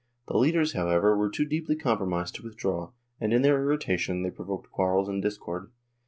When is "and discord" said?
5.07-5.69